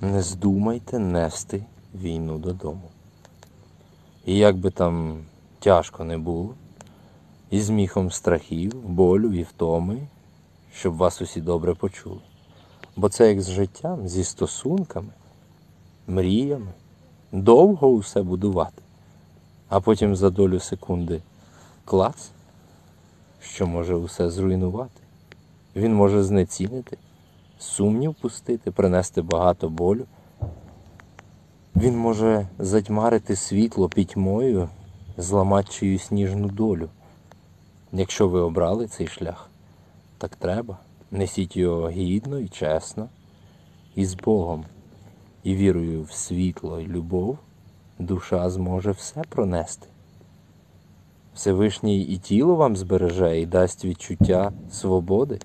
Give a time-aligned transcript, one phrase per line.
[0.00, 1.64] Не здумайте нести
[1.94, 2.90] війну додому.
[4.26, 5.24] І як би там
[5.58, 6.54] тяжко не було,
[7.50, 9.98] і з міхом страхів, болю і втоми,
[10.72, 12.20] щоб вас усі добре почули.
[12.96, 15.12] Бо це як з життям, зі стосунками,
[16.06, 16.72] мріями,
[17.32, 18.82] довго усе будувати,
[19.68, 21.22] а потім за долю секунди
[21.84, 22.30] клац,
[23.40, 25.00] що може усе зруйнувати.
[25.76, 26.98] Він може знецінити,
[27.58, 30.06] сумнів пустити, принести багато болю.
[31.76, 34.68] Він може затьмарити світло пітьмою,
[35.16, 36.88] зламати чиюсь ніжну долю.
[37.92, 39.50] Якщо ви обрали цей шлях,
[40.18, 40.78] так треба.
[41.10, 43.08] Несіть його гідно і чесно,
[43.94, 44.64] і з Богом,
[45.42, 47.38] і вірою в світло і любов,
[47.98, 49.86] душа зможе все пронести.
[51.34, 55.38] Всевишній і тіло вам збереже і дасть відчуття свободи.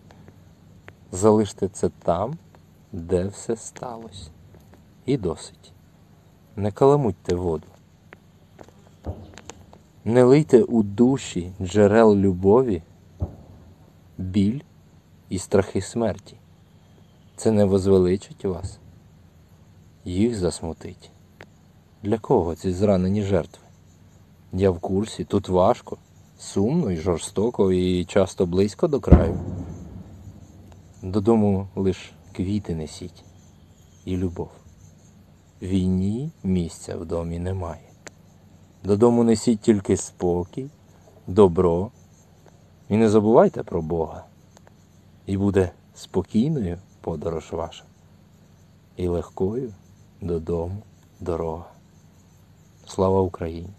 [1.14, 2.38] Залиште це там,
[2.92, 4.30] де все сталося.
[5.06, 5.74] І досить.
[6.56, 7.68] Не каламутьте воду.
[10.06, 12.82] Не лийте у душі джерел любові,
[14.18, 14.60] біль
[15.30, 16.36] і страхи смерті.
[17.36, 18.80] Це не возвеличить вас,
[20.06, 21.12] їх засмутить.
[22.04, 23.64] Для кого ці зранені жертви?
[24.54, 25.98] Я в курсі, тут важко,
[26.40, 29.40] сумно і жорстоко, і часто близько до краю.
[31.04, 33.24] Додому лиш квіти несіть
[34.06, 34.50] і любов.
[35.62, 37.90] Війні місця в домі немає.
[38.84, 40.70] Додому несіть тільки спокій,
[41.28, 41.92] добро.
[42.90, 44.26] І не забувайте про Бога.
[45.26, 47.84] І буде спокійною подорож ваша,
[48.98, 49.74] і легкою
[50.22, 50.78] додому
[51.20, 51.66] дорога.
[52.86, 53.70] Слава Україні!